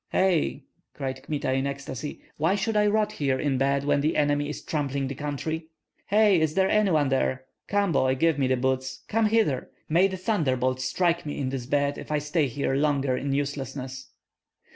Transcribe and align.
"Hei!" 0.13 0.63
cried 0.95 1.21
Kmita, 1.21 1.53
in 1.53 1.67
ecstasy, 1.67 2.21
"why 2.37 2.55
should 2.55 2.75
I 2.75 2.87
rot 2.87 3.11
here 3.11 3.39
in 3.39 3.59
bed 3.59 3.83
when 3.85 4.01
the 4.01 4.17
enemy 4.17 4.49
is 4.49 4.63
trampling 4.63 5.07
the 5.07 5.13
country? 5.13 5.67
Hei! 6.07 6.29
is 6.37 6.55
there 6.55 6.67
any 6.71 6.89
one 6.89 7.09
there? 7.09 7.45
Come, 7.67 7.91
boy, 7.91 8.15
give 8.15 8.39
me 8.39 8.47
my 8.47 8.55
boots; 8.55 9.03
come 9.07 9.27
hither! 9.27 9.69
May 9.87 10.07
the 10.07 10.17
thunderbolts 10.17 10.85
strike 10.85 11.23
me 11.23 11.37
in 11.37 11.49
this 11.49 11.67
bed 11.67 11.99
if 11.99 12.11
I 12.11 12.17
stay 12.17 12.47
here 12.47 12.73
longer 12.73 13.15
in 13.15 13.31
uselessness!" 13.31 14.07